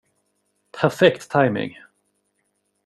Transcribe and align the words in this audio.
Perfekt 0.71 1.29
timing! 1.29 1.75